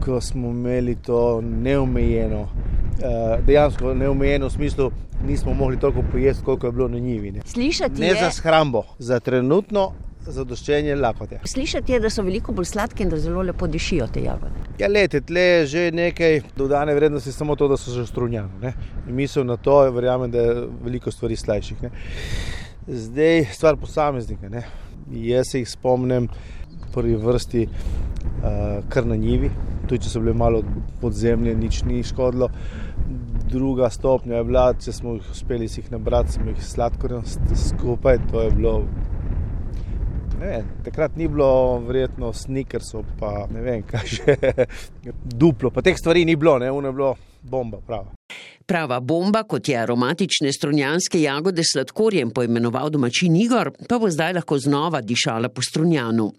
ko 0.05 0.21
smo 0.21 0.51
imeli 0.53 0.95
to 0.95 1.41
neomejeno, 1.41 2.45
dejansko 3.45 3.93
neomejeno 3.93 4.47
v 4.47 4.51
smislu, 4.51 4.91
nismo 5.27 5.53
mogli 5.53 5.79
toliko 5.79 6.03
pojesti, 6.11 6.43
koliko 6.45 6.67
je 6.67 6.71
bilo 6.71 6.87
na 6.87 6.99
njivi. 6.99 7.31
Ne, 7.31 7.41
Slišati 7.45 8.01
ne 8.01 8.07
je, 8.07 8.15
za 8.23 8.31
shrambo, 8.31 8.83
za 8.99 9.19
trenutno 9.19 9.91
zadoščenje 10.27 10.95
lakote. 10.95 11.39
slišati 11.45 11.91
je, 11.91 11.99
da 11.99 12.09
so 12.09 12.21
veliko 12.21 12.51
bolj 12.53 12.65
sladke 12.65 13.03
in 13.03 13.09
da 13.09 13.17
zelo 13.17 13.41
lepo 13.41 13.67
dišijo 13.67 14.07
te 14.07 14.21
jagode. 14.21 14.53
Ja, 14.79 14.87
lete, 14.87 15.21
tle 15.21 15.41
je 15.41 15.65
že 15.65 15.91
nekaj 15.91 16.41
dodane 16.57 16.93
vrednosti, 16.95 17.31
samo 17.31 17.55
to, 17.55 17.67
da 17.67 17.77
so 17.77 17.91
že 17.91 18.05
strunjani. 18.05 18.73
Misel 19.07 19.43
na 19.45 19.57
to, 19.57 19.79
verjamem, 19.91 20.31
da 20.31 20.37
je 20.37 20.67
veliko 20.83 21.11
stvari 21.11 21.35
slajših. 21.35 21.81
Ne. 21.81 21.89
Zdaj 22.87 23.45
stvar 23.53 23.77
posameznika. 23.77 24.49
Ne. 24.49 24.63
Jaz 25.11 25.51
se 25.51 25.59
jih 25.59 25.69
spomnim 25.69 26.29
prvi 26.93 27.15
vrsti 27.15 27.67
kar 28.89 29.05
na 29.05 29.15
njivi, 29.15 29.51
tudi 29.87 30.05
če 30.05 30.09
so 30.09 30.21
bile 30.23 30.33
malo 30.37 30.63
pod 31.01 31.13
zemlje, 31.13 31.55
nič 31.55 31.83
ni 31.85 32.03
škodilo. 32.03 32.49
Druga 33.51 33.89
stopnja 33.91 34.39
je 34.39 34.47
bila, 34.47 34.65
če 34.79 34.93
smo 34.95 35.17
jih 35.17 35.31
uspeli 35.31 35.67
si 35.67 35.81
jih 35.81 35.91
nabrati, 35.91 36.37
smo 36.37 36.51
jih 36.53 36.61
sladkorjem 36.63 37.25
skupaj, 37.67 38.21
to 38.31 38.45
je 38.45 38.51
bilo. 38.55 38.75
Vem, 40.41 40.69
takrat 40.85 41.17
ni 41.19 41.27
bilo 41.29 41.79
verjetno 41.85 42.31
sneakersov, 42.33 43.03
pa 43.19 43.45
ne 43.53 43.61
vem, 43.61 43.83
kaj 43.85 44.07
že 44.09 44.37
duplo. 45.43 45.69
Pa 45.69 45.83
teh 45.85 45.99
stvari 45.99 46.25
ni 46.25 46.35
bilo, 46.35 46.57
ne, 46.59 46.71
uno 46.71 46.89
je 46.89 46.97
bilo 46.97 47.11
bomba, 47.41 47.81
prava. 47.85 48.13
Prava 48.65 48.99
bomba, 48.99 49.43
kot 49.43 49.67
je 49.67 49.75
aromatične 49.75 50.51
strunjanske 50.53 51.21
jagode 51.21 51.63
s 51.63 51.73
sladkorjem 51.73 52.29
poimenoval 52.31 52.89
domačin 52.89 53.35
Igor, 53.35 53.71
pa 53.89 53.97
bo 53.99 54.09
zdaj 54.09 54.37
lahko 54.37 54.55
znova 54.59 55.01
dišala 55.01 55.49
po 55.49 55.61
strunjanu. 55.61 56.29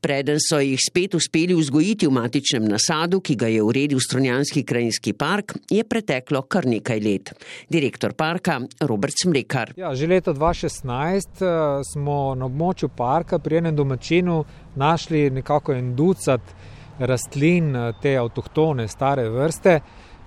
Preden 0.00 0.36
so 0.42 0.58
jih 0.60 0.80
spet 0.82 1.14
uspeli 1.14 1.54
vzgojiti 1.56 2.06
v 2.06 2.12
matičnem 2.12 2.66
nasadu, 2.68 3.22
ki 3.24 3.36
ga 3.40 3.48
je 3.48 3.62
uredil 3.62 4.02
strunjanski 4.04 4.64
krajinski 4.68 5.14
park, 5.16 5.54
je 5.70 5.84
preteklo 5.84 6.42
kar 6.42 6.66
nekaj 6.68 7.00
let. 7.00 7.32
Direktor 7.70 8.12
parka 8.12 8.60
Robert 8.80 9.14
Smrekar. 9.22 9.72
Ja, 9.76 9.94
že 9.94 10.10
leta 10.10 10.34
2016 10.36 11.40
uh, 11.40 11.80
smo 11.92 12.34
na 12.34 12.50
območju 12.50 12.90
parka 12.96 13.38
pri 13.38 13.62
enem 13.62 13.76
domačinu 13.76 14.42
našli 14.76 15.30
nekako 15.30 15.72
en 15.72 15.94
ducat 15.96 16.52
rastlin 16.98 17.72
uh, 17.76 17.94
te 18.02 18.16
avtohtone 18.18 18.88
stare 18.88 19.28
vrste. 19.32 19.78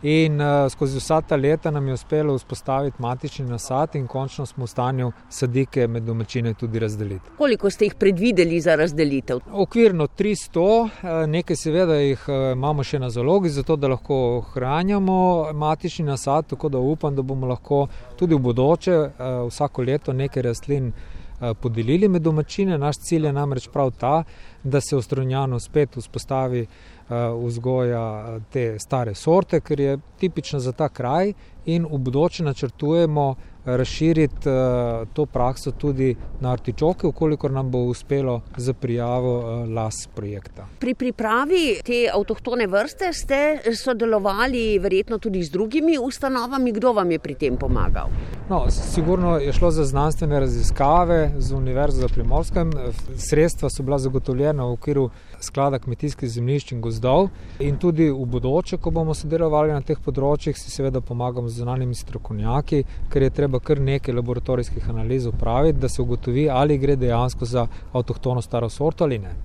In 0.03 0.39
uh, 0.39 0.71
skozi 0.71 0.97
vsa 0.97 1.21
ta 1.21 1.35
leta 1.35 1.71
nam 1.71 1.87
je 1.87 1.93
uspelo 1.93 2.33
vzpostaviti 2.33 3.01
matični 3.01 3.45
nasad, 3.45 3.95
in 3.95 4.07
končno 4.07 4.45
smo 4.45 4.65
v 4.65 4.67
stanju 4.67 5.11
sadike 5.29 5.87
med 5.87 6.03
domačine 6.03 6.53
tudi 6.53 6.79
razdeliti. 6.79 7.29
Koliko 7.37 7.69
ste 7.69 7.85
jih 7.85 7.95
predvideli 7.95 8.61
za 8.61 8.75
razdelitev? 8.75 9.39
Okvirno 9.51 10.07
300, 10.07 10.89
eh, 11.03 11.27
nekaj 11.27 11.55
seveda 11.55 11.95
jih 11.95 12.25
eh, 12.27 12.51
imamo 12.53 12.83
še 12.83 12.99
na 12.99 13.09
zalogi, 13.09 13.49
zato 13.49 13.75
da 13.75 13.87
lahko 13.87 14.17
ohranjamo 14.37 15.53
matični 15.53 16.05
nasad, 16.05 16.47
tako 16.47 16.69
da 16.69 16.79
upam, 16.79 17.15
da 17.15 17.21
bomo 17.21 17.47
lahko 17.47 17.87
tudi 18.17 18.35
v 18.35 18.39
bodoče 18.39 18.97
vsako 19.49 19.81
leto 19.81 20.13
nekaj 20.13 20.43
rastlin 20.43 20.93
podelili 21.61 22.07
med 22.07 22.21
domačine. 22.21 22.77
Naš 22.77 22.97
cilj 22.97 23.25
je 23.25 23.33
namreč 23.33 23.67
prav 23.73 23.91
ta, 23.91 24.23
da 24.63 24.81
se 24.81 24.95
v 24.95 25.01
Strunjanu 25.01 25.59
spet 25.59 25.95
vzpostavi 25.97 26.65
vzgoja 27.45 28.39
te 28.52 28.80
stare 28.80 29.15
sorte, 29.15 29.60
ker 29.60 29.80
je 29.80 29.97
tipična 30.19 30.60
za 30.60 30.71
ta 30.71 30.89
kraj, 30.89 31.34
in 31.65 31.86
v 31.86 31.97
bodoče 31.97 32.43
načrtujemo 32.43 33.36
razširiti 33.65 34.50
to 35.13 35.26
prakso 35.26 35.71
tudi 35.71 36.15
na 36.39 36.52
artičoke, 36.52 37.08
ukolikor 37.08 37.52
nam 37.52 37.71
bo 37.71 37.78
uspelo 37.78 38.41
za 38.58 38.74
prijavo 38.74 39.65
las 39.76 40.08
projekta. 40.15 40.65
Pri 40.80 40.95
pripravi 40.95 41.80
te 41.86 42.08
avtohtone 42.13 42.67
vrste 42.67 43.13
ste 43.13 43.60
sodelovali 43.84 44.80
verjetno 44.80 45.17
tudi 45.17 45.43
z 45.43 45.52
drugimi 45.52 45.97
ustanovami. 46.02 46.71
Kdo 46.71 46.93
vam 46.93 47.12
je 47.12 47.19
pri 47.19 47.36
tem 47.36 47.58
pomagal? 47.58 48.10
No, 48.50 48.65
sigurno 48.69 49.38
je 49.38 49.54
šlo 49.54 49.71
za 49.71 49.86
znanstvene 49.86 50.39
raziskave 50.39 51.32
z 51.38 51.54
Univerzo 51.54 52.02
za 52.02 52.08
Primorskem. 52.08 52.71
Sredstva 53.17 53.69
so 53.69 53.84
bila 53.84 54.00
zagotovljena 54.00 54.65
v 54.65 54.71
okviru 54.71 55.10
sklada 55.43 55.80
kmetijskih 55.80 56.30
zemljišč 56.30 56.71
in 56.71 56.82
gozdov. 56.82 57.30
In 57.60 57.77
tudi 57.77 58.10
v 58.10 58.25
bodoče, 58.25 58.77
ko 58.77 58.91
bomo 58.91 59.13
sodelovali 59.17 59.73
na 59.73 59.82
teh 59.82 59.99
področjih, 59.99 60.58
si 60.58 60.71
seveda 60.71 61.01
pomagamo 61.01 61.49
z 61.49 61.62
zunanjimi 61.62 61.95
strokovnjaki, 61.95 62.84
ker 63.12 63.27
je 63.27 63.32
treba 63.41 63.60
kar 63.60 63.82
nekaj 63.82 64.15
laboratorijskih 64.15 64.89
analiz 64.89 65.25
upraviti, 65.30 65.80
da 65.80 65.89
se 65.89 66.01
ugotovi, 66.01 66.49
ali 66.49 66.77
gre 66.77 66.95
dejansko 66.95 67.45
za 67.45 67.67
avtohtono 67.93 68.41
staro 68.41 68.69
sorto 68.69 69.04
ali 69.04 69.19
ne. 69.19 69.36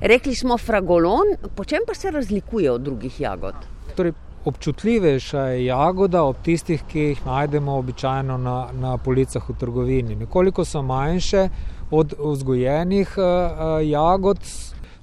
Rekli 0.00 0.34
smo 0.34 0.58
fragolon, 0.58 1.36
po 1.56 1.64
čem 1.64 1.86
pa 1.86 1.94
se 1.94 2.10
razlikuje 2.10 2.70
od 2.70 2.80
drugih 2.84 3.20
jagod? 3.20 3.54
Torej, 3.96 4.12
občutljivejša 4.46 5.40
je 5.40 5.64
jagoda 5.64 6.22
od 6.22 6.36
tistih, 6.42 6.82
ki 6.88 7.00
jih 7.00 7.26
najdemo 7.26 7.78
običajno 7.78 8.38
na, 8.38 8.68
na 8.72 8.96
policah 8.96 9.48
v 9.48 9.56
trgovini. 9.58 10.14
Nekoliko 10.14 10.64
so 10.64 10.82
manjše 10.82 11.48
od 11.90 12.14
vzgojenih 12.18 13.16
uh, 13.18 13.88
jagod, 13.88 14.38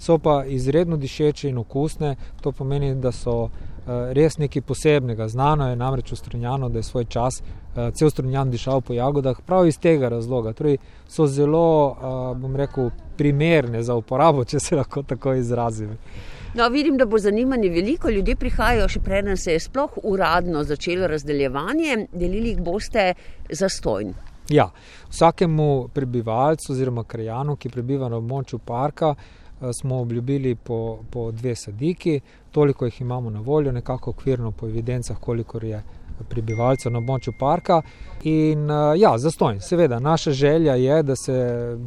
so 0.03 0.17
pa 0.19 0.41
izredno 0.45 0.97
dišeče 0.99 1.49
in 1.49 1.61
okusne. 1.63 2.15
To 2.43 2.51
pomeni, 2.51 2.91
da 2.95 3.11
so 3.15 3.47
res 3.85 4.37
nekaj 4.39 4.61
posebnega. 4.67 5.27
Znano 5.27 5.69
je 5.69 5.79
namreč 5.79 6.11
v 6.11 6.15
Strunjanu, 6.19 6.69
da 6.69 6.79
je 6.79 6.83
svoj 6.87 7.05
čas 7.05 7.39
cel 7.73 8.09
Strunjan 8.11 8.51
dišal 8.51 8.81
po 8.81 8.93
jagodah, 8.93 9.39
prav 9.45 9.67
iz 9.67 9.79
tega 9.79 10.09
razloga. 10.11 10.53
Torej 10.53 10.77
so 11.09 11.27
zelo, 11.27 11.95
bom 12.39 12.55
rekel, 12.55 12.91
primerne 13.17 13.83
za 13.83 13.95
uporabo, 13.95 14.45
če 14.45 14.59
se 14.59 14.75
lahko 14.75 15.03
tako 15.07 15.33
izrazim. 15.39 15.97
No, 16.53 16.67
vidim, 16.69 16.97
da 16.97 17.05
bo 17.09 17.17
zanimanje 17.17 17.69
veliko. 17.73 18.11
Ljudje 18.13 18.35
prihajajo, 18.37 18.87
še 18.87 18.99
preden 19.01 19.37
se 19.37 19.55
je 19.55 19.63
sploh 19.63 19.97
uradno 20.03 20.61
začelo 20.63 21.07
razdeljevanje, 21.09 22.07
delili 22.13 22.53
jih 22.53 22.61
boste 22.61 23.13
za 23.49 23.69
stojn. 23.69 24.13
Ja, 24.53 24.67
vsakemu 25.09 25.87
prebivalcu 25.93 26.73
oziroma 26.75 27.07
krajanu, 27.09 27.55
ki 27.55 27.71
prebiva 27.73 28.09
na 28.11 28.19
območju 28.21 28.59
parka, 28.59 29.15
smo 29.73 29.99
obljubili 29.99 30.55
po, 30.55 30.99
po 31.09 31.31
dve 31.31 31.55
sadiki, 31.55 32.19
toliko 32.51 32.85
jih 32.85 33.01
imamo 33.01 33.29
na 33.29 33.39
voljo, 33.39 33.71
nekako 33.71 34.09
okvirno 34.09 34.51
po 34.51 34.67
evidencah, 34.67 35.17
koliko 35.19 35.57
je 35.65 35.83
prebivalcev 36.29 36.91
na 36.91 36.99
območju 36.99 37.33
parka. 37.39 37.81
In 38.23 38.69
ja, 38.97 39.17
zastojn, 39.17 39.59
seveda, 39.61 39.99
naša 39.99 40.31
želja 40.31 40.75
je, 40.75 41.03
da 41.03 41.15
se 41.15 41.35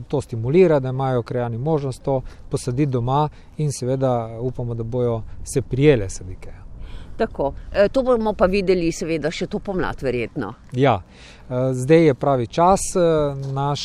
to 0.08 0.20
stimulira, 0.20 0.80
da 0.80 0.88
imajo 0.88 1.22
krajani 1.22 1.58
možnost 1.58 2.02
to 2.02 2.22
posaditi 2.50 2.92
doma 2.92 3.28
in 3.56 3.72
seveda 3.72 4.38
upamo, 4.40 4.74
da 4.74 4.82
bojo 4.82 5.22
se 5.44 5.62
prijele 5.62 6.10
sadike. 6.10 6.65
Tako, 7.16 7.54
to 7.92 8.02
bomo 8.02 8.32
pa 8.36 8.44
videli, 8.46 8.92
seveda, 8.92 9.30
še 9.32 9.46
to 9.48 9.58
pomlad, 9.58 10.02
verjetno. 10.04 10.52
Ja, 10.76 10.98
zdaj 11.72 12.04
je 12.06 12.14
pravi 12.14 12.46
čas. 12.46 12.80
Naš 13.56 13.84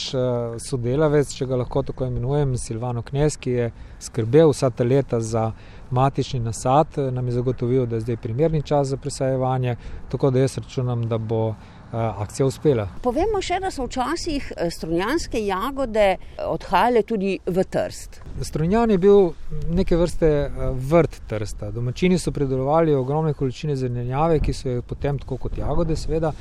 sodelavec, 0.65 1.31
če 1.31 1.47
ga 1.47 1.61
lahko 1.63 1.83
tako 1.87 2.09
imenujem, 2.09 2.57
Silvano 2.59 3.05
Knes, 3.07 3.37
ki 3.39 3.51
je 3.55 3.69
skrbel 4.03 4.51
vsa 4.51 4.69
ta 4.75 4.83
leta 4.83 5.21
za 5.23 5.51
matični 5.91 6.39
nasad, 6.39 6.99
nam 7.11 7.27
je 7.27 7.37
zagotovil, 7.39 7.85
da 7.85 7.95
je 7.95 8.05
zdaj 8.07 8.17
primerni 8.17 8.61
čas 8.63 8.91
za 8.91 8.97
presajevanje. 8.97 9.75
Tako 10.11 10.31
da 10.31 10.43
jaz 10.43 10.57
računam, 10.57 11.07
da 11.07 11.17
bo 11.17 11.53
akcija 11.91 12.45
uspela. 12.45 12.87
Povemo 13.03 13.41
še, 13.43 13.59
da 13.59 13.71
so 13.71 13.85
včasih 13.85 14.51
strunjanske 14.71 15.41
jagode 15.45 16.15
odhajale 16.47 17.03
tudi 17.03 17.37
v 17.45 17.63
Trst. 17.63 18.21
Strunjan 18.41 18.91
je 18.91 18.97
bil 18.97 19.31
neke 19.75 19.97
vrste 19.99 20.51
vrt 20.91 21.21
Trsta. 21.27 21.71
Domačini 21.71 22.19
so 22.19 22.31
pridelovali 22.31 22.95
ogromne 22.95 23.33
količine 23.33 23.75
zelenjave, 23.75 24.39
ki 24.39 24.53
so 24.53 24.77
jo 24.77 24.85
potem, 24.87 25.19
tako 25.19 25.37
kot 25.37 25.57
jagode, 25.59 25.95
seveda, 25.99 26.31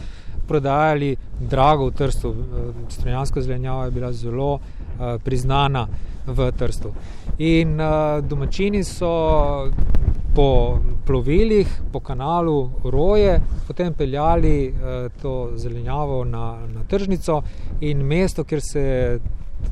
prodajali 0.48 1.16
drago 1.40 1.90
v 1.90 1.96
Trstu. 1.98 2.34
Strunjanska 2.88 3.42
zelenjava 3.42 3.84
je 3.84 3.90
bila 3.90 4.12
zelo 4.12 4.52
priznana 5.24 5.86
v 6.26 6.52
Trstu. 6.58 6.94
In 7.38 7.78
domačini 8.22 8.84
so 8.84 9.10
po 10.34 10.78
plovilih, 11.06 11.68
po 11.92 12.00
kanalu 12.00 12.70
Roje, 12.84 13.40
potem 13.66 13.94
peljali 13.94 14.74
to 15.22 15.50
zelenjavo 15.56 16.24
na, 16.24 16.58
na 16.74 16.84
tržnico 16.84 17.42
in 17.80 18.04
mesto, 18.06 18.44
kjer, 18.44 18.60
se, 18.62 18.84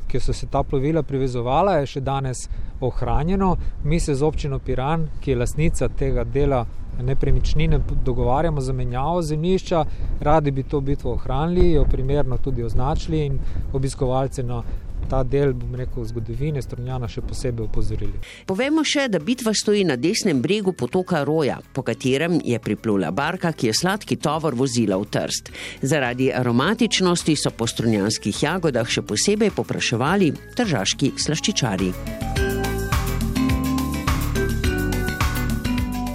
kjer 0.07 0.23
so 0.23 0.33
se 0.33 0.47
ta 0.47 0.63
plovila 0.63 1.03
privezovala, 1.03 1.79
je 1.79 1.93
še 1.95 2.01
danes 2.01 2.47
ohranjeno. 2.81 3.55
Mi 3.83 3.99
se 3.99 4.15
z 4.15 4.23
občino 4.23 4.59
Piran, 4.59 5.07
ki 5.21 5.31
je 5.31 5.39
lasnica 5.39 5.89
tega 5.89 6.23
dela 6.23 6.65
nepremičnine, 7.03 7.79
dogovarjamo 8.05 8.61
za 8.61 8.73
menjavo 8.73 9.21
zemljišča, 9.21 9.85
radi 10.19 10.51
bi 10.51 10.63
to 10.63 10.81
bitvo 10.81 11.13
ohranili, 11.13 11.71
jo 11.71 11.85
primerno 11.85 12.37
tudi 12.37 12.63
označili 12.63 13.25
in 13.25 13.39
obiskovalce 13.73 14.43
na 14.43 14.63
ta 15.09 15.23
del, 15.23 15.53
bom 15.57 15.75
rekel, 15.75 16.05
zgodovine 16.05 16.61
Strunjana 16.61 17.09
še 17.09 17.23
posebej 17.25 17.65
upozorili. 17.65 18.21
Povemo 18.49 18.83
še, 18.85 19.07
da 19.11 19.21
bitva 19.23 19.53
stoji 19.57 19.85
na 19.87 19.97
desnem 19.99 20.41
bregu 20.41 20.73
potoka 20.77 21.23
Roja, 21.27 21.59
po 21.73 21.83
katerem 21.85 22.39
je 22.45 22.59
priplula 22.63 23.11
barka, 23.11 23.53
ki 23.53 23.71
je 23.71 23.77
sladki 23.81 24.19
tovor 24.21 24.57
vozila 24.59 24.99
v 25.01 25.09
Trst. 25.09 25.53
Zaradi 25.81 26.29
aromatičnosti 26.33 27.35
so 27.39 27.53
po 27.55 27.67
strunjanskih 27.69 28.43
jagodah 28.45 28.87
še 28.87 29.05
posebej 29.07 29.55
popraševali 29.57 30.33
tržaški 30.59 31.15
slaščičari. 31.17 32.48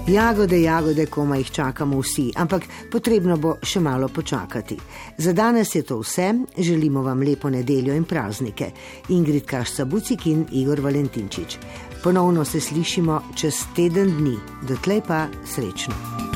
Jagode, 0.06 0.60
jagode, 0.60 1.06
koma 1.06 1.36
jih 1.36 1.50
čakamo 1.50 2.00
vsi, 2.00 2.26
ampak 2.36 2.66
potrebno 2.92 3.38
bo 3.40 3.54
še 3.64 3.80
malo 3.80 4.08
počakati. 4.12 4.76
Za 5.18 5.32
danes 5.32 5.72
je 5.74 5.82
to 5.82 5.96
vse, 6.02 6.28
želimo 6.58 7.02
vam 7.02 7.22
lepo 7.24 7.50
nedeljo 7.50 7.96
in 7.96 8.04
praznike. 8.04 8.70
Ingrid 9.08 9.46
Kašca 9.48 9.84
Bucik 9.84 10.26
in 10.26 10.44
Igor 10.52 10.80
Valentinčič. 10.80 11.56
Ponovno 12.02 12.44
se 12.44 12.60
slišimo 12.60 13.22
čez 13.34 13.64
teden 13.76 14.12
dni, 14.18 14.36
dotlej 14.68 15.00
pa 15.08 15.26
srečno. 15.54 16.33